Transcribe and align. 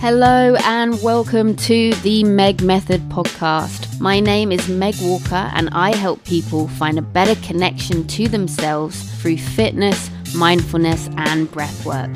Hello 0.00 0.56
and 0.64 1.02
welcome 1.02 1.54
to 1.56 1.92
the 1.96 2.24
Meg 2.24 2.62
Method 2.62 3.02
podcast. 3.10 4.00
My 4.00 4.18
name 4.18 4.50
is 4.50 4.66
Meg 4.66 4.94
Walker 5.02 5.50
and 5.54 5.68
I 5.72 5.94
help 5.94 6.24
people 6.24 6.68
find 6.68 6.98
a 6.98 7.02
better 7.02 7.38
connection 7.42 8.06
to 8.06 8.26
themselves 8.26 9.02
through 9.20 9.36
fitness, 9.36 10.10
mindfulness, 10.34 11.10
and 11.18 11.50
breathwork. 11.50 12.10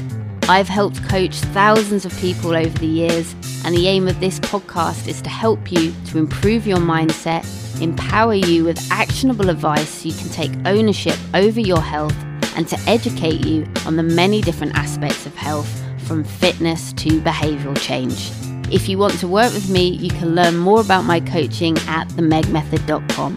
I've 0.49 0.67
helped 0.67 1.05
coach 1.05 1.35
thousands 1.35 2.07
of 2.07 2.19
people 2.21 2.57
over 2.57 2.79
the 2.79 2.87
years, 2.87 3.35
and 3.67 3.75
the 3.75 3.87
aim 3.87 4.09
of 4.09 4.19
this 4.19 4.41
podcast 4.41 5.07
is 5.07 5.21
to 5.21 5.29
help 5.29 5.71
you 5.71 5.95
to 6.07 6.17
improve 6.17 6.67
your 6.67 6.79
mindset, 6.79 7.45
empower 7.83 8.33
you 8.33 8.65
with 8.65 8.81
actionable 8.91 9.51
advice 9.51 9.91
so 9.91 10.09
you 10.09 10.15
can 10.15 10.31
take 10.31 10.53
ownership 10.65 11.19
over 11.35 11.61
your 11.61 11.83
health, 11.83 12.17
and 12.57 12.67
to 12.67 12.79
educate 12.87 13.45
you 13.45 13.67
on 13.85 13.97
the 13.97 14.03
many 14.03 14.41
different 14.41 14.75
aspects 14.75 15.27
of 15.27 15.37
health 15.37 15.84
from 16.05 16.23
fitness 16.25 16.93
to 16.95 17.21
behavioral 17.21 17.81
change. 17.81 18.31
If 18.73 18.89
you 18.89 18.99
want 18.99 19.19
to 19.21 19.29
work 19.29 19.53
with 19.53 19.69
me, 19.71 19.89
you 19.89 20.11
can 20.11 20.35
learn 20.35 20.57
more 20.57 20.81
about 20.81 21.03
my 21.03 21.21
coaching 21.21 21.77
at 21.89 22.09
themegmethod.com. 22.09 23.37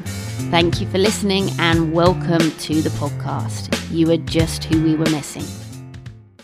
Thank 0.49 0.80
you 0.80 0.88
for 0.88 0.98
listening 0.98 1.49
and 1.59 1.93
welcome 1.93 2.52
to 2.52 2.81
the 2.81 2.90
podcast. 2.91 3.73
You 3.91 4.12
are 4.12 4.17
just 4.17 4.63
who 4.66 4.84
we 4.84 4.95
were 4.95 5.09
missing. 5.09 5.43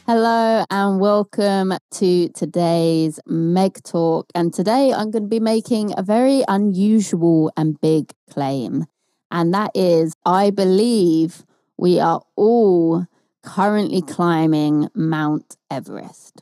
Hello 0.06 0.66
and 0.70 1.00
welcome 1.00 1.74
to 1.92 2.30
today's 2.30 3.20
Meg 3.26 3.82
Talk. 3.84 4.26
And 4.36 4.54
today 4.54 4.92
I'm 4.92 5.12
going 5.12 5.24
to 5.24 5.30
be 5.30 5.40
making 5.40 5.94
a 5.98 6.04
very 6.04 6.44
unusual 6.48 7.52
and 7.56 7.80
big 7.80 8.12
claim. 8.30 8.86
And 9.32 9.54
that 9.54 9.72
is, 9.74 10.14
I 10.26 10.50
believe 10.50 11.46
we 11.78 12.00
are 12.00 12.22
all 12.36 13.08
currently 13.44 14.02
mm. 14.02 14.08
climbing 14.08 14.90
Mount 14.96 15.56
Everest. 15.70 16.42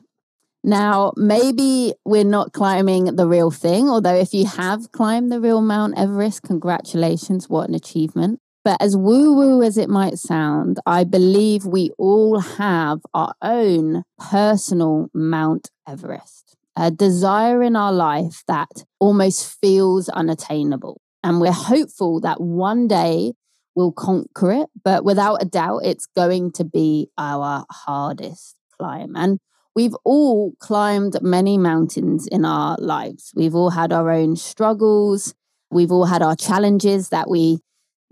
Now, 0.64 1.12
maybe 1.16 1.94
we're 2.04 2.24
not 2.24 2.52
climbing 2.52 3.16
the 3.16 3.26
real 3.26 3.50
thing, 3.50 3.88
although 3.88 4.14
if 4.14 4.32
you 4.32 4.46
have 4.46 4.92
climbed 4.92 5.32
the 5.32 5.40
real 5.40 5.60
Mount 5.60 5.98
Everest, 5.98 6.42
congratulations, 6.42 7.48
what 7.48 7.68
an 7.68 7.74
achievement. 7.74 8.38
But 8.64 8.80
as 8.80 8.96
woo 8.96 9.34
woo 9.34 9.62
as 9.62 9.76
it 9.76 9.88
might 9.88 10.18
sound, 10.18 10.78
I 10.86 11.02
believe 11.02 11.64
we 11.64 11.90
all 11.98 12.38
have 12.38 13.00
our 13.12 13.34
own 13.42 14.04
personal 14.18 15.08
Mount 15.12 15.68
Everest, 15.88 16.56
a 16.76 16.92
desire 16.92 17.64
in 17.64 17.74
our 17.74 17.92
life 17.92 18.44
that 18.46 18.84
almost 19.00 19.58
feels 19.60 20.08
unattainable. 20.08 21.00
And 21.24 21.40
we're 21.40 21.50
hopeful 21.50 22.20
that 22.20 22.40
one 22.40 22.86
day 22.86 23.32
we'll 23.74 23.92
conquer 23.92 24.52
it. 24.52 24.68
But 24.84 25.04
without 25.04 25.42
a 25.42 25.46
doubt, 25.46 25.80
it's 25.84 26.06
going 26.06 26.52
to 26.52 26.64
be 26.64 27.08
our 27.18 27.64
hardest 27.70 28.56
climb. 28.78 29.14
And 29.16 29.38
we've 29.74 29.96
all 30.04 30.52
climbed 30.58 31.20
many 31.22 31.58
mountains 31.58 32.26
in 32.26 32.44
our 32.44 32.76
lives. 32.78 33.32
We've 33.34 33.54
all 33.54 33.70
had 33.70 33.92
our 33.92 34.10
own 34.10 34.36
struggles. 34.36 35.34
We've 35.70 35.92
all 35.92 36.06
had 36.06 36.22
our 36.22 36.36
challenges 36.36 37.08
that 37.08 37.30
we 37.30 37.60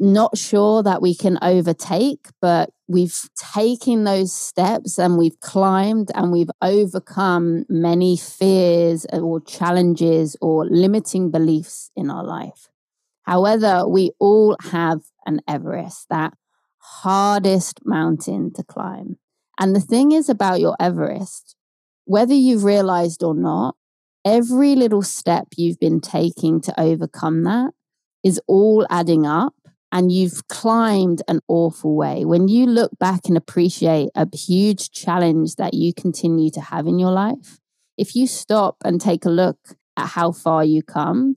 not 0.01 0.37
sure 0.39 0.83
that 0.83 1.03
we 1.03 1.15
can 1.15 1.39
overtake, 1.43 2.29
but 2.41 2.71
we've 2.89 3.29
taken 3.55 4.05
those 4.05 4.33
steps 4.33 4.99
and 4.99 5.19
we've 5.19 5.39
climbed 5.41 6.11
and 6.15 6.33
we've 6.33 6.51
overcome 6.63 7.67
many 7.69 8.17
fears 8.17 9.05
or 9.13 9.41
challenges 9.43 10.37
or 10.41 10.65
limiting 10.65 11.31
beliefs 11.31 11.91
in 11.95 12.11
our 12.11 12.25
life. 12.25 12.71
However, 13.23 13.87
we 13.89 14.13
all 14.19 14.57
have 14.71 15.01
an 15.27 15.41
Everest, 15.47 16.07
that 16.11 16.35
hardest 16.79 17.81
mountain 17.85 18.53
to 18.55 18.63
climb. 18.63 19.19
And 19.59 19.77
the 19.77 19.81
thing 19.81 20.13
is 20.13 20.29
about 20.29 20.61
your 20.61 20.77
Everest, 20.81 21.57
whether 22.05 22.35
you've 22.35 22.65
realized 22.65 23.23
or 23.23 23.35
not, 23.35 23.77
every 24.25 24.75
little 24.75 25.03
step 25.03 25.49
you've 25.57 25.79
been 25.79 26.01
taking 26.01 26.61
to 26.63 26.81
overcome 26.81 27.45
that 27.45 27.73
is 28.25 28.41
all 28.47 28.87
adding 28.91 29.27
up. 29.27 29.55
And 29.93 30.13
you've 30.13 30.47
climbed 30.47 31.21
an 31.27 31.41
awful 31.49 31.97
way. 31.97 32.25
When 32.25 32.47
you 32.47 32.65
look 32.65 32.97
back 33.01 33.23
and 33.27 33.37
appreciate 33.37 34.11
a 34.15 34.29
huge 34.37 34.93
challenge 34.93 35.57
that 35.57 35.75
you 35.75 35.93
continue 35.93 36.49
to 36.53 36.61
have 36.61 36.87
in 36.87 37.01
your 37.01 37.11
life, 37.11 37.59
if 37.99 38.15
you 38.15 38.29
stop 38.29 38.77
and 38.85 39.01
take 39.01 39.25
a 39.25 39.31
look 39.31 39.59
at 39.97 40.11
how 40.11 40.31
far 40.31 40.65
you 40.65 40.85
come, 40.85 41.37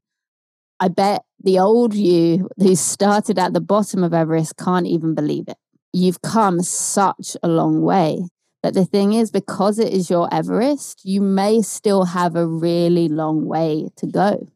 I 0.79 0.88
bet 0.88 1.23
the 1.41 1.59
old 1.59 1.94
you 1.94 2.50
who 2.57 2.75
started 2.75 3.38
at 3.39 3.53
the 3.53 3.61
bottom 3.61 4.03
of 4.03 4.13
Everest 4.13 4.57
can't 4.57 4.88
even 4.88 5.13
believe 5.13 5.47
it. 5.47 5.57
You've 5.91 6.22
come 6.22 6.61
such 6.61 7.38
a 7.44 7.47
long 7.47 7.81
way. 7.81 8.28
But 8.63 8.73
the 8.73 8.85
thing 8.85 9.13
is, 9.13 9.29
because 9.29 9.78
it 9.78 9.91
is 9.91 10.09
your 10.09 10.33
Everest, 10.33 11.01
you 11.03 11.19
may 11.19 11.62
still 11.62 12.06
have 12.06 12.35
a 12.35 12.47
really 12.47 13.09
long 13.09 13.45
way 13.45 13.89
to 13.97 14.07
go. 14.07 14.47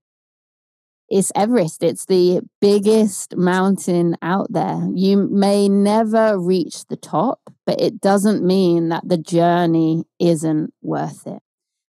It's 1.09 1.31
Everest, 1.35 1.83
it's 1.83 2.06
the 2.06 2.41
biggest 2.59 3.35
mountain 3.38 4.17
out 4.22 4.51
there. 4.51 4.89
You 4.94 5.27
may 5.29 5.69
never 5.69 6.38
reach 6.38 6.85
the 6.88 6.97
top, 6.97 7.39
but 7.66 7.79
it 7.79 8.01
doesn't 8.01 8.45
mean 8.45 8.89
that 8.89 9.07
the 9.07 9.17
journey 9.17 10.03
isn't 10.19 10.73
worth 10.81 11.27
it. 11.27 11.39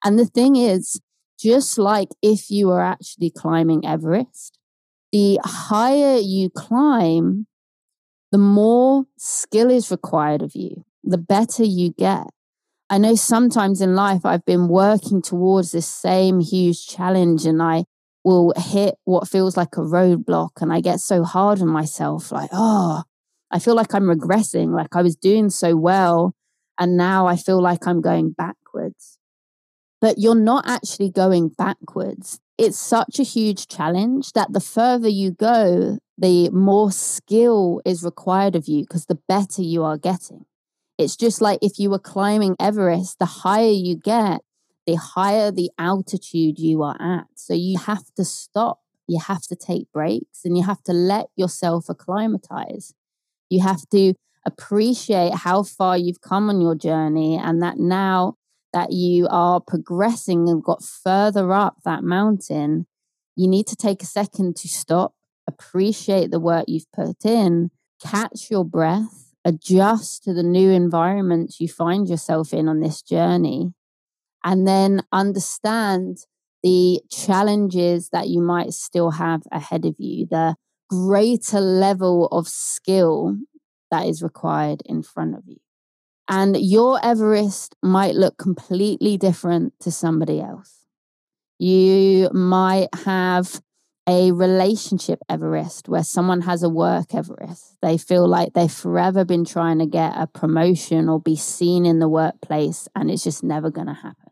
And 0.03 0.19
the 0.19 0.25
thing 0.25 0.55
is, 0.55 0.99
just 1.39 1.77
like 1.77 2.09
if 2.21 2.49
you 2.49 2.67
were 2.67 2.81
actually 2.81 3.29
climbing 3.29 3.85
Everest, 3.85 4.57
the 5.11 5.39
higher 5.43 6.17
you 6.17 6.49
climb, 6.49 7.47
the 8.31 8.37
more 8.37 9.05
skill 9.17 9.69
is 9.69 9.91
required 9.91 10.41
of 10.41 10.55
you, 10.55 10.85
the 11.03 11.17
better 11.17 11.63
you 11.63 11.91
get. 11.91 12.27
I 12.89 12.97
know 12.97 13.15
sometimes 13.15 13.81
in 13.81 13.95
life 13.95 14.25
I've 14.25 14.45
been 14.45 14.67
working 14.67 15.21
towards 15.21 15.71
this 15.71 15.87
same 15.87 16.39
huge 16.39 16.87
challenge 16.87 17.45
and 17.45 17.61
I 17.61 17.85
will 18.23 18.53
hit 18.57 18.95
what 19.05 19.27
feels 19.27 19.57
like 19.57 19.77
a 19.77 19.81
roadblock 19.81 20.61
and 20.61 20.71
I 20.71 20.81
get 20.81 20.99
so 20.99 21.23
hard 21.23 21.61
on 21.61 21.67
myself 21.67 22.31
like, 22.31 22.49
oh, 22.51 23.03
I 23.51 23.59
feel 23.59 23.75
like 23.75 23.93
I'm 23.93 24.03
regressing, 24.03 24.75
like 24.75 24.95
I 24.95 25.01
was 25.01 25.15
doing 25.15 25.49
so 25.49 25.75
well 25.75 26.35
and 26.79 26.97
now 26.97 27.25
I 27.27 27.35
feel 27.37 27.61
like 27.61 27.87
I'm 27.87 28.01
going 28.01 28.31
backwards 28.31 29.17
but 30.05 30.19
you're 30.19 30.35
not 30.35 30.67
actually 30.67 31.09
going 31.09 31.49
backwards. 31.49 32.39
It's 32.59 32.77
such 32.77 33.17
a 33.17 33.23
huge 33.23 33.67
challenge 33.67 34.33
that 34.33 34.53
the 34.53 34.59
further 34.59 35.09
you 35.09 35.31
go, 35.31 35.97
the 36.15 36.51
more 36.51 36.91
skill 36.91 37.81
is 37.85 38.03
required 38.03 38.55
of 38.55 38.67
you 38.67 38.81
because 38.81 39.07
the 39.07 39.17
better 39.27 39.63
you 39.63 39.83
are 39.83 39.97
getting. 39.97 40.45
It's 40.99 41.15
just 41.15 41.41
like 41.41 41.57
if 41.63 41.79
you 41.79 41.89
were 41.89 41.97
climbing 41.97 42.55
Everest, 42.59 43.17
the 43.17 43.25
higher 43.25 43.71
you 43.71 43.95
get, 43.95 44.41
the 44.85 44.93
higher 44.93 45.49
the 45.49 45.71
altitude 45.79 46.59
you 46.59 46.83
are 46.83 46.97
at. 47.01 47.25
So 47.33 47.55
you 47.55 47.79
have 47.79 48.13
to 48.13 48.23
stop, 48.23 48.81
you 49.07 49.19
have 49.19 49.41
to 49.47 49.55
take 49.55 49.91
breaks, 49.91 50.45
and 50.45 50.55
you 50.55 50.65
have 50.65 50.83
to 50.83 50.93
let 50.93 51.29
yourself 51.35 51.89
acclimatize. 51.89 52.93
You 53.49 53.63
have 53.63 53.89
to 53.89 54.13
appreciate 54.45 55.33
how 55.33 55.63
far 55.63 55.97
you've 55.97 56.21
come 56.21 56.47
on 56.47 56.61
your 56.61 56.75
journey 56.75 57.37
and 57.37 57.63
that 57.63 57.79
now 57.79 58.35
that 58.75 58.91
you 58.91 59.25
are 59.31 59.61
progressing 59.61 60.49
and 60.49 60.61
got 60.61 60.83
further 60.83 61.53
up 61.53 61.77
that 61.85 62.03
mountain, 62.03 62.85
you 63.37 63.47
need 63.47 63.65
to 63.67 63.75
take 63.75 64.03
a 64.03 64.05
second 64.05 64.57
to 64.57 64.67
stop, 64.67 65.13
appreciate 65.47 66.29
the 66.29 66.41
work 66.41 66.65
you've 66.67 66.91
put 66.91 67.23
in, 67.23 67.71
catch 68.03 68.51
your 68.51 68.65
breath, 68.65 69.33
adjust 69.45 70.25
to 70.25 70.33
the 70.33 70.43
new 70.43 70.71
environment 70.71 71.55
you 71.57 71.69
find 71.69 72.09
yourself 72.09 72.53
in 72.53 72.67
on 72.67 72.81
this 72.81 73.01
journey, 73.01 73.73
and 74.43 74.67
then 74.67 75.03
understand 75.13 76.17
the 76.61 76.99
challenges 77.09 78.09
that 78.09 78.27
you 78.27 78.41
might 78.41 78.73
still 78.73 79.11
have 79.11 79.43
ahead 79.53 79.85
of 79.85 79.95
you, 79.99 80.27
the 80.29 80.53
greater 80.89 81.61
level 81.61 82.27
of 82.27 82.45
skill 82.45 83.37
that 83.89 84.05
is 84.05 84.21
required 84.21 84.81
in 84.85 85.01
front 85.01 85.33
of 85.33 85.43
you. 85.45 85.59
And 86.27 86.57
your 86.57 86.99
Everest 87.03 87.75
might 87.83 88.15
look 88.15 88.37
completely 88.37 89.17
different 89.17 89.73
to 89.81 89.91
somebody 89.91 90.41
else. 90.41 90.85
You 91.59 92.29
might 92.33 92.89
have 93.05 93.61
a 94.07 94.31
relationship 94.31 95.19
Everest 95.29 95.87
where 95.87 96.03
someone 96.03 96.41
has 96.41 96.63
a 96.63 96.69
work 96.69 97.13
Everest. 97.13 97.77
They 97.81 97.97
feel 97.97 98.27
like 98.27 98.53
they've 98.53 98.71
forever 98.71 99.25
been 99.25 99.45
trying 99.45 99.79
to 99.79 99.85
get 99.85 100.13
a 100.15 100.27
promotion 100.27 101.09
or 101.09 101.19
be 101.19 101.35
seen 101.35 101.85
in 101.85 101.99
the 101.99 102.09
workplace, 102.09 102.87
and 102.95 103.09
it's 103.09 103.23
just 103.23 103.43
never 103.43 103.71
going 103.71 103.87
to 103.87 103.93
happen. 103.93 104.31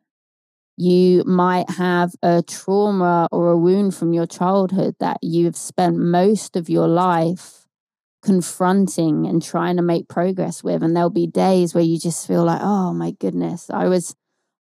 You 0.77 1.23
might 1.25 1.69
have 1.71 2.13
a 2.23 2.41
trauma 2.41 3.27
or 3.31 3.51
a 3.51 3.57
wound 3.57 3.95
from 3.95 4.13
your 4.13 4.25
childhood 4.25 4.95
that 4.99 5.17
you've 5.21 5.55
spent 5.55 5.97
most 5.97 6.55
of 6.55 6.69
your 6.69 6.87
life 6.87 7.62
confronting 8.23 9.25
and 9.27 9.43
trying 9.43 9.75
to 9.75 9.81
make 9.81 10.07
progress 10.07 10.63
with 10.63 10.81
and 10.81 10.95
there'll 10.95 11.09
be 11.09 11.27
days 11.27 11.73
where 11.73 11.83
you 11.83 11.99
just 11.99 12.25
feel 12.27 12.45
like 12.45 12.61
oh 12.61 12.93
my 12.93 13.11
goodness 13.11 13.69
i 13.69 13.85
was 13.87 14.15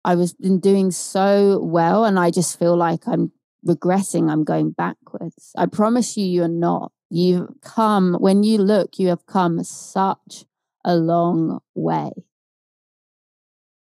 i 0.04 0.16
was 0.16 0.34
been 0.34 0.60
doing 0.60 0.92
so 0.92 1.60
well 1.64 2.04
and 2.04 2.20
i 2.20 2.32
just 2.32 2.58
feel 2.58 2.76
like 2.76 3.08
i'm 3.08 3.32
regressing 3.66 4.32
i'm 4.32 4.44
going 4.44 4.72
backwards 4.72 5.52
i 5.58 5.66
promise 5.66 6.18
you 6.18 6.26
you're 6.26 6.48
not 6.48 6.92
you've 7.10 7.50
come 7.62 8.16
when 8.20 8.42
you 8.44 8.58
look 8.58 8.98
you 8.98 9.08
have 9.08 9.26
come 9.28 9.64
such 9.64 10.46
a 10.84 10.96
long 10.96 11.60
way 11.76 12.12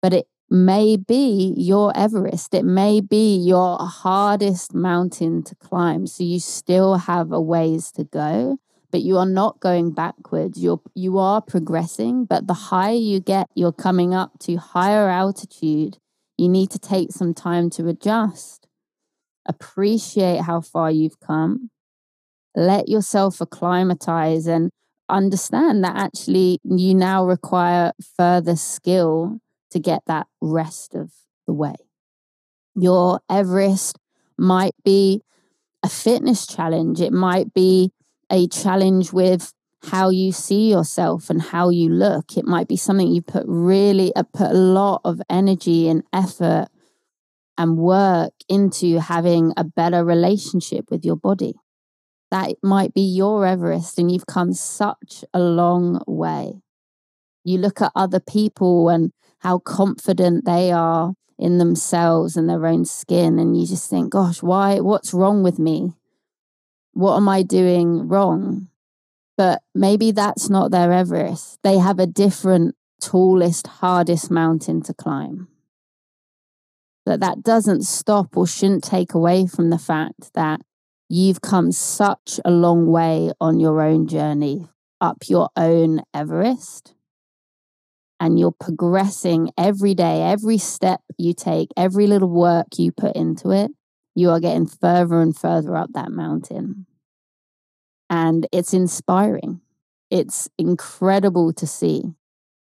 but 0.00 0.14
it 0.14 0.28
may 0.50 0.96
be 0.96 1.54
your 1.56 1.92
Everest. 1.96 2.54
It 2.54 2.64
may 2.64 3.00
be 3.00 3.36
your 3.36 3.78
hardest 3.80 4.74
mountain 4.74 5.42
to 5.44 5.54
climb. 5.56 6.06
So 6.06 6.22
you 6.22 6.40
still 6.40 6.96
have 6.96 7.32
a 7.32 7.40
ways 7.40 7.90
to 7.92 8.04
go, 8.04 8.58
but 8.94 9.02
you 9.02 9.18
are 9.18 9.26
not 9.26 9.58
going 9.58 9.90
backwards. 9.90 10.62
You're 10.62 10.80
you 10.94 11.18
are 11.18 11.42
progressing, 11.42 12.26
but 12.26 12.46
the 12.46 12.54
higher 12.54 12.94
you 12.94 13.18
get, 13.18 13.48
you're 13.56 13.72
coming 13.72 14.14
up 14.14 14.38
to 14.42 14.54
higher 14.54 15.08
altitude. 15.08 15.98
You 16.38 16.48
need 16.48 16.70
to 16.70 16.78
take 16.78 17.10
some 17.10 17.34
time 17.34 17.70
to 17.70 17.88
adjust. 17.88 18.68
Appreciate 19.46 20.42
how 20.42 20.60
far 20.60 20.92
you've 20.92 21.18
come. 21.18 21.70
Let 22.54 22.88
yourself 22.88 23.40
acclimatize 23.40 24.46
and 24.46 24.70
understand 25.08 25.82
that 25.82 25.96
actually 25.96 26.60
you 26.62 26.94
now 26.94 27.24
require 27.24 27.90
further 28.16 28.54
skill 28.54 29.40
to 29.72 29.80
get 29.80 30.02
that 30.06 30.28
rest 30.40 30.94
of 30.94 31.10
the 31.48 31.52
way. 31.52 31.74
Your 32.76 33.18
Everest 33.28 33.98
might 34.38 34.76
be 34.84 35.20
a 35.82 35.88
fitness 35.88 36.46
challenge, 36.46 37.00
it 37.00 37.12
might 37.12 37.52
be 37.52 37.90
a 38.30 38.48
challenge 38.48 39.12
with 39.12 39.52
how 39.84 40.08
you 40.08 40.32
see 40.32 40.70
yourself 40.70 41.28
and 41.28 41.42
how 41.42 41.68
you 41.68 41.88
look. 41.90 42.36
It 42.36 42.46
might 42.46 42.68
be 42.68 42.76
something 42.76 43.08
you 43.08 43.22
put 43.22 43.44
really 43.46 44.14
uh, 44.16 44.22
put 44.22 44.50
a 44.50 44.54
lot 44.54 45.02
of 45.04 45.20
energy 45.28 45.88
and 45.88 46.02
effort 46.12 46.68
and 47.56 47.76
work 47.76 48.32
into 48.48 48.98
having 48.98 49.52
a 49.56 49.64
better 49.64 50.04
relationship 50.04 50.90
with 50.90 51.04
your 51.04 51.16
body 51.16 51.54
that 52.34 52.56
might 52.64 52.92
be 52.92 53.00
your 53.00 53.46
Everest 53.46 53.96
and 53.96 54.10
you've 54.10 54.26
come 54.26 54.52
such 54.52 55.24
a 55.32 55.38
long 55.38 56.02
way. 56.04 56.60
You 57.44 57.58
look 57.58 57.80
at 57.80 57.92
other 57.94 58.18
people 58.18 58.88
and 58.88 59.12
how 59.38 59.58
confident 59.60 60.44
they 60.44 60.72
are 60.72 61.14
in 61.38 61.58
themselves 61.58 62.36
and 62.36 62.50
their 62.50 62.66
own 62.66 62.86
skin, 62.86 63.38
and 63.38 63.56
you 63.56 63.68
just 63.68 63.88
think, 63.88 64.10
gosh, 64.10 64.42
why? 64.42 64.80
What's 64.80 65.14
wrong 65.14 65.44
with 65.44 65.60
me? 65.60 65.92
What 66.94 67.16
am 67.16 67.28
I 67.28 67.42
doing 67.42 68.08
wrong? 68.08 68.68
But 69.36 69.62
maybe 69.74 70.10
that's 70.10 70.48
not 70.48 70.70
their 70.70 70.92
Everest. 70.92 71.58
They 71.62 71.78
have 71.78 71.98
a 71.98 72.06
different, 72.06 72.76
tallest, 73.00 73.66
hardest 73.66 74.30
mountain 74.30 74.80
to 74.82 74.94
climb. 74.94 75.48
But 77.04 77.20
that 77.20 77.42
doesn't 77.42 77.82
stop 77.82 78.36
or 78.36 78.46
shouldn't 78.46 78.84
take 78.84 79.12
away 79.12 79.46
from 79.46 79.70
the 79.70 79.78
fact 79.78 80.32
that 80.34 80.60
You've 81.08 81.42
come 81.42 81.70
such 81.70 82.40
a 82.44 82.50
long 82.50 82.86
way 82.86 83.30
on 83.40 83.60
your 83.60 83.82
own 83.82 84.06
journey 84.06 84.68
up 85.00 85.28
your 85.28 85.50
own 85.54 86.00
Everest. 86.14 86.94
And 88.18 88.38
you're 88.38 88.52
progressing 88.58 89.50
every 89.58 89.94
day, 89.94 90.22
every 90.22 90.56
step 90.56 91.02
you 91.18 91.34
take, 91.34 91.68
every 91.76 92.06
little 92.06 92.30
work 92.30 92.66
you 92.78 92.90
put 92.90 93.14
into 93.14 93.50
it, 93.50 93.70
you 94.14 94.30
are 94.30 94.40
getting 94.40 94.66
further 94.66 95.20
and 95.20 95.36
further 95.36 95.76
up 95.76 95.90
that 95.92 96.10
mountain. 96.10 96.86
And 98.08 98.46
it's 98.52 98.72
inspiring. 98.72 99.60
It's 100.10 100.48
incredible 100.58 101.52
to 101.54 101.66
see. 101.66 102.02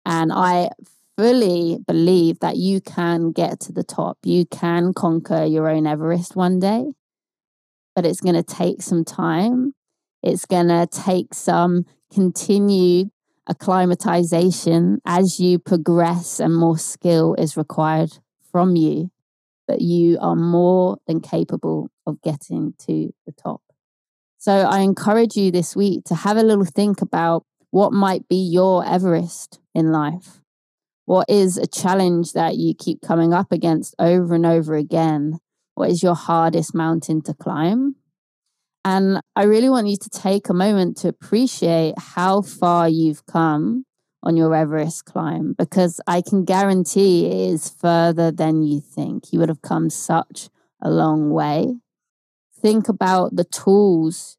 And 0.06 0.32
I 0.34 0.70
fully 1.18 1.80
believe 1.86 2.40
that 2.40 2.58
you 2.58 2.82
can 2.82 3.32
get 3.32 3.60
to 3.62 3.72
the 3.72 3.84
top. 3.84 4.18
You 4.24 4.46
can 4.46 4.94
conquer 4.94 5.44
your 5.46 5.70
own 5.70 5.86
Everest 5.86 6.36
one 6.36 6.60
day 6.60 6.94
but 7.96 8.06
it's 8.06 8.22
going 8.22 8.36
to 8.36 8.44
take 8.44 8.82
some 8.82 9.04
time. 9.04 9.74
It's 10.22 10.46
going 10.46 10.68
to 10.68 10.88
take 10.88 11.34
some 11.34 11.86
continued 12.14 13.12
acclimatization 13.50 15.02
as 15.06 15.40
you 15.40 15.60
progress 15.60 16.40
and 16.40 16.56
more 16.56 16.78
skill 16.78 17.36
is 17.36 17.58
required 17.58 18.20
from 18.52 18.76
you. 18.76 19.12
But 19.68 19.82
you 19.82 20.18
are 20.20 20.36
more 20.36 20.98
than 21.08 21.22
capable 21.22 21.90
of 22.06 22.22
getting 22.22 22.74
to 22.80 23.14
the 23.26 23.32
top. 23.32 23.62
So 24.38 24.52
I 24.52 24.80
encourage 24.80 25.38
you 25.38 25.52
this 25.52 25.76
week 25.76 26.04
to 26.06 26.16
have 26.16 26.36
a 26.36 26.44
little 26.44 26.66
think 26.66 27.02
about 27.02 27.46
what 27.72 27.94
might 27.94 28.28
be 28.28 28.36
your 28.36 28.86
Everest 28.86 29.60
in 29.74 29.92
life. 29.92 30.42
What 31.06 31.30
is 31.30 31.58
a 31.58 31.68
challenge 31.68 32.34
that 32.34 32.58
you 32.58 32.74
keep 32.74 33.02
coming 33.02 33.34
up 33.34 33.52
against 33.52 33.96
over 34.00 34.36
and 34.36 34.46
over 34.46 34.76
again 34.76 35.40
what 35.76 35.90
is 35.90 36.04
your 36.04 36.16
hardest 36.16 36.76
mountain 36.76 37.22
to 37.24 37.34
climb? 37.34 37.96
And 38.86 39.22
I 39.36 39.44
really 39.44 39.70
want 39.70 39.88
you 39.88 39.98
to 39.98 40.10
take 40.10 40.50
a 40.50 40.54
moment 40.54 40.98
to 40.98 41.08
appreciate 41.08 41.96
how 41.98 42.42
far 42.42 42.90
you've 42.90 43.26
come 43.26 43.86
on 44.24 44.38
your 44.38 44.56
Everest 44.56 45.06
climb 45.06 45.54
because 45.58 46.00
I 46.08 46.22
can 46.22 46.46
guarantee 46.46 47.26
it 47.26 47.52
is 47.52 47.70
further 47.70 48.32
than 48.32 48.64
you 48.64 48.80
think. 48.80 49.32
You 49.32 49.40
would 49.40 49.50
have 49.50 49.62
come 49.62 49.90
such 49.90 50.50
a 50.82 50.90
long 50.90 51.30
way. 51.30 51.76
Think 52.60 52.88
about 52.88 53.36
the 53.36 53.44
tools 53.44 54.38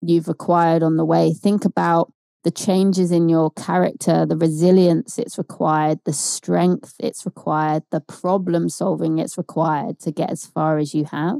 you've 0.00 0.28
acquired 0.28 0.82
on 0.82 0.96
the 0.96 1.04
way. 1.04 1.34
Think 1.34 1.66
about 1.66 2.12
the 2.42 2.50
changes 2.50 3.12
in 3.12 3.28
your 3.28 3.50
character, 3.50 4.24
the 4.24 4.36
resilience 4.36 5.18
it's 5.18 5.36
required, 5.36 5.98
the 6.06 6.12
strength 6.14 6.94
it's 6.98 7.26
required, 7.26 7.82
the 7.90 8.00
problem 8.00 8.70
solving 8.70 9.18
it's 9.18 9.36
required 9.36 10.00
to 10.00 10.10
get 10.10 10.30
as 10.30 10.46
far 10.46 10.78
as 10.78 10.94
you 10.94 11.04
have. 11.04 11.36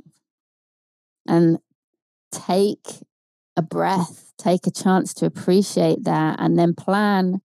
And 1.27 1.59
take 2.31 2.87
a 3.57 3.63
breath, 3.63 4.35
take 4.37 4.67
a 4.67 4.71
chance 4.71 5.15
to 5.15 5.27
appreciate 5.27 6.05
that, 6.05 6.39
and 6.39 6.59
then 6.59 6.75
plan 6.75 7.41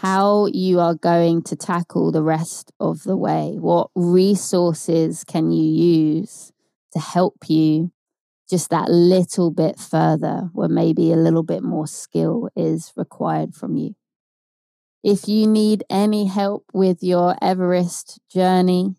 how 0.00 0.46
you 0.46 0.80
are 0.80 0.94
going 0.94 1.42
to 1.42 1.56
tackle 1.56 2.12
the 2.12 2.22
rest 2.22 2.72
of 2.80 3.02
the 3.04 3.16
way. 3.16 3.56
What 3.58 3.90
resources 3.94 5.24
can 5.24 5.50
you 5.50 5.64
use 5.64 6.52
to 6.92 6.98
help 6.98 7.36
you 7.48 7.92
just 8.48 8.70
that 8.70 8.88
little 8.88 9.50
bit 9.50 9.78
further 9.78 10.50
where 10.52 10.68
maybe 10.68 11.12
a 11.12 11.16
little 11.16 11.42
bit 11.42 11.62
more 11.62 11.86
skill 11.86 12.48
is 12.54 12.92
required 12.96 13.54
from 13.54 13.76
you. 13.76 13.94
If 15.02 15.28
you 15.28 15.46
need 15.46 15.84
any 15.90 16.26
help 16.26 16.64
with 16.72 17.02
your 17.02 17.36
Everest 17.42 18.20
journey, 18.30 18.96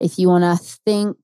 if 0.00 0.18
you 0.18 0.28
want 0.28 0.44
to 0.44 0.64
think, 0.84 1.16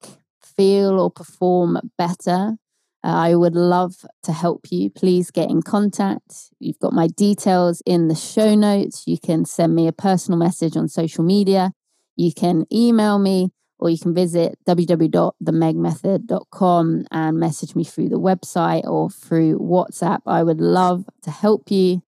feel, 0.43 0.99
or 0.99 1.11
perform 1.11 1.79
better, 1.97 2.57
Uh, 3.02 3.08
I 3.08 3.35
would 3.35 3.55
love 3.55 4.05
to 4.25 4.32
help 4.32 4.67
you. 4.70 4.91
Please 4.91 5.31
get 5.31 5.49
in 5.49 5.62
contact. 5.62 6.50
You've 6.58 6.79
got 6.79 6.93
my 6.93 7.06
details 7.06 7.82
in 7.87 8.08
the 8.08 8.14
show 8.14 8.55
notes. 8.55 9.05
You 9.06 9.17
can 9.19 9.47
send 9.47 9.75
me 9.75 9.87
a 9.87 9.93
personal 9.93 10.38
message 10.38 10.76
on 10.76 10.87
social 10.88 11.25
media. 11.25 11.73
You 12.17 12.35
can 12.35 12.67
email 12.70 13.19
me 13.19 13.52
or 13.79 13.88
you 13.88 13.99
can 13.99 14.14
visit 14.14 14.58
www.themegmethod.com 14.67 17.07
and 17.11 17.40
message 17.40 17.75
me 17.75 17.85
through 17.85 18.11
the 18.11 18.21
website 18.21 18.85
or 18.85 19.09
through 19.09 19.59
WhatsApp. 19.59 20.21
I 20.26 20.42
would 20.42 20.61
love 20.61 21.07
to 21.23 21.30
help 21.30 21.71
you. 21.71 22.02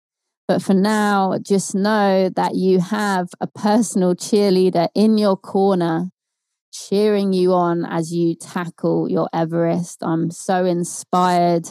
But 0.49 0.61
for 0.61 0.73
now, 0.73 1.37
just 1.41 1.73
know 1.73 2.27
that 2.35 2.55
you 2.55 2.81
have 2.81 3.29
a 3.39 3.47
personal 3.47 4.15
cheerleader 4.15 4.89
in 4.93 5.17
your 5.17 5.37
corner 5.37 6.11
cheering 6.71 7.33
you 7.33 7.53
on 7.53 7.85
as 7.85 8.13
you 8.13 8.35
tackle 8.35 9.09
your 9.09 9.29
Everest. 9.33 9.99
I'm 10.01 10.31
so 10.31 10.65
inspired 10.65 11.69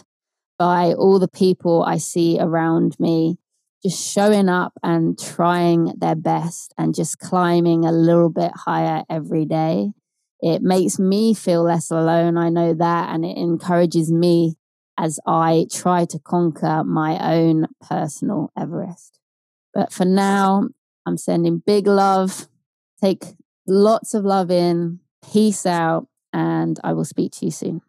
by 0.58 0.92
all 0.92 1.18
the 1.18 1.28
people 1.28 1.82
I 1.82 1.96
see 1.96 2.38
around 2.38 2.98
me 3.00 3.38
just 3.82 4.12
showing 4.12 4.48
up 4.48 4.74
and 4.82 5.18
trying 5.18 5.94
their 5.96 6.14
best 6.14 6.74
and 6.76 6.94
just 6.94 7.18
climbing 7.18 7.84
a 7.84 7.92
little 7.92 8.28
bit 8.28 8.52
higher 8.54 9.04
every 9.08 9.46
day. 9.46 9.92
It 10.40 10.62
makes 10.62 10.98
me 10.98 11.34
feel 11.34 11.62
less 11.62 11.90
alone. 11.90 12.36
I 12.36 12.50
know 12.50 12.74
that. 12.74 13.14
And 13.14 13.24
it 13.24 13.36
encourages 13.36 14.12
me 14.12 14.56
as 14.98 15.18
I 15.26 15.66
try 15.72 16.04
to 16.06 16.18
conquer 16.18 16.84
my 16.84 17.34
own 17.34 17.66
personal 17.80 18.52
Everest. 18.58 19.18
But 19.72 19.92
for 19.92 20.04
now, 20.04 20.68
I'm 21.06 21.16
sending 21.16 21.62
big 21.64 21.86
love. 21.86 22.48
Take 23.02 23.24
lots 23.70 24.12
of 24.12 24.24
love 24.24 24.50
in. 24.50 25.00
Peace 25.32 25.64
out. 25.64 26.06
And 26.32 26.78
I 26.84 26.92
will 26.92 27.04
speak 27.04 27.32
to 27.32 27.46
you 27.46 27.50
soon. 27.50 27.82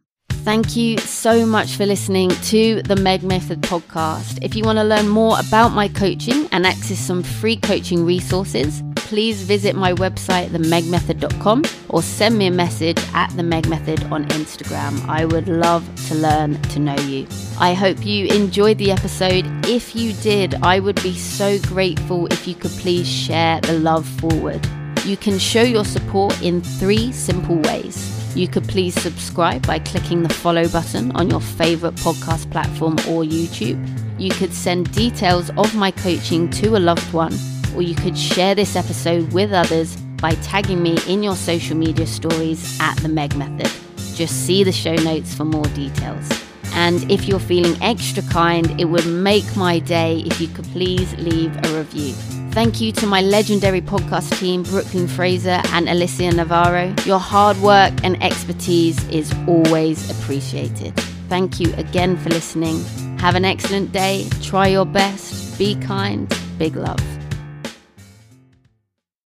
Thank 0.43 0.75
you 0.75 0.97
so 0.97 1.45
much 1.45 1.75
for 1.75 1.85
listening 1.85 2.29
to 2.29 2.81
the 2.81 2.95
Meg 2.95 3.21
Method 3.21 3.61
podcast. 3.61 4.39
If 4.41 4.55
you 4.55 4.63
want 4.63 4.79
to 4.79 4.83
learn 4.83 5.07
more 5.07 5.39
about 5.39 5.69
my 5.69 5.87
coaching 5.87 6.47
and 6.51 6.65
access 6.65 6.97
some 6.97 7.21
free 7.21 7.57
coaching 7.57 8.03
resources, 8.05 8.81
please 8.95 9.43
visit 9.43 9.75
my 9.75 9.93
website, 9.93 10.47
themegmethod.com, 10.47 11.63
or 11.89 12.01
send 12.01 12.39
me 12.39 12.47
a 12.47 12.51
message 12.51 12.97
at 13.13 13.29
the 13.35 13.43
Meg 13.43 13.69
Method 13.69 14.03
on 14.05 14.25
Instagram. 14.29 15.07
I 15.07 15.25
would 15.25 15.47
love 15.47 15.87
to 16.07 16.15
learn 16.15 16.59
to 16.63 16.79
know 16.79 16.99
you. 17.01 17.27
I 17.59 17.75
hope 17.75 18.03
you 18.03 18.25
enjoyed 18.25 18.79
the 18.79 18.91
episode. 18.91 19.45
If 19.67 19.95
you 19.95 20.13
did, 20.13 20.55
I 20.63 20.79
would 20.79 21.03
be 21.03 21.13
so 21.13 21.59
grateful 21.59 22.25
if 22.27 22.47
you 22.47 22.55
could 22.55 22.71
please 22.71 23.07
share 23.07 23.61
the 23.61 23.73
love 23.73 24.07
forward. 24.07 24.67
You 25.03 25.17
can 25.17 25.39
show 25.39 25.63
your 25.63 25.83
support 25.83 26.39
in 26.43 26.61
three 26.61 27.11
simple 27.11 27.55
ways. 27.55 28.35
You 28.35 28.47
could 28.47 28.67
please 28.67 28.93
subscribe 29.01 29.65
by 29.65 29.79
clicking 29.79 30.21
the 30.21 30.33
follow 30.33 30.67
button 30.67 31.11
on 31.13 31.27
your 31.27 31.41
favorite 31.41 31.95
podcast 31.95 32.51
platform 32.51 32.93
or 33.09 33.23
YouTube. 33.23 33.83
You 34.19 34.29
could 34.29 34.53
send 34.53 34.91
details 34.93 35.49
of 35.57 35.73
my 35.73 35.89
coaching 35.89 36.51
to 36.51 36.77
a 36.77 36.79
loved 36.79 37.11
one, 37.13 37.33
or 37.75 37.81
you 37.81 37.95
could 37.95 38.15
share 38.15 38.53
this 38.53 38.75
episode 38.75 39.33
with 39.33 39.51
others 39.51 39.95
by 40.21 40.33
tagging 40.35 40.83
me 40.83 40.99
in 41.07 41.23
your 41.23 41.35
social 41.35 41.75
media 41.75 42.05
stories 42.05 42.77
at 42.79 42.95
The 42.97 43.09
Meg 43.09 43.35
Method. 43.35 43.71
Just 44.13 44.45
see 44.45 44.63
the 44.63 44.71
show 44.71 44.93
notes 44.93 45.33
for 45.33 45.45
more 45.45 45.65
details. 45.73 46.29
And 46.73 47.09
if 47.11 47.27
you're 47.27 47.39
feeling 47.39 47.81
extra 47.81 48.21
kind, 48.23 48.79
it 48.79 48.85
would 48.85 49.07
make 49.07 49.55
my 49.57 49.79
day 49.79 50.19
if 50.27 50.39
you 50.39 50.47
could 50.47 50.65
please 50.65 51.11
leave 51.15 51.53
a 51.65 51.77
review. 51.77 52.13
Thank 52.51 52.81
you 52.81 52.91
to 52.91 53.07
my 53.07 53.21
legendary 53.21 53.79
podcast 53.79 54.37
team, 54.37 54.63
Brooklyn 54.63 55.07
Fraser 55.07 55.61
and 55.71 55.87
Alicia 55.87 56.31
Navarro. 56.31 56.93
Your 57.05 57.17
hard 57.17 57.55
work 57.61 57.93
and 58.03 58.21
expertise 58.21 59.01
is 59.07 59.33
always 59.47 60.11
appreciated. 60.11 60.93
Thank 61.29 61.61
you 61.61 61.73
again 61.75 62.17
for 62.17 62.27
listening. 62.27 62.83
Have 63.19 63.35
an 63.35 63.45
excellent 63.45 63.93
day. 63.93 64.27
Try 64.41 64.67
your 64.67 64.85
best. 64.85 65.57
Be 65.57 65.75
kind. 65.75 66.27
Big 66.57 66.75
love. 66.75 67.20